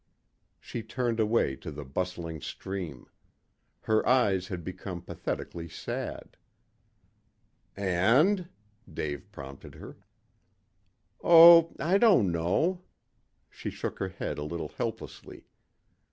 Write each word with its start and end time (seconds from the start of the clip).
She 0.59 0.81
turned 0.81 1.19
away 1.19 1.55
to 1.57 1.69
the 1.69 1.85
bustling 1.85 2.41
stream. 2.41 3.05
Her 3.81 4.03
eyes 4.09 4.47
had 4.47 4.63
become 4.63 5.03
pathetically 5.03 5.69
sad. 5.69 6.37
"And" 7.77 8.49
Dave 8.91 9.31
prompted 9.31 9.75
her. 9.75 9.97
"Oh, 11.23 11.75
I 11.77 11.99
don't 11.99 12.31
know." 12.31 12.81
She 13.51 13.69
shook 13.69 13.99
her 13.99 14.09
head 14.09 14.39
a 14.39 14.43
little 14.43 14.69
helplessly. 14.69 15.45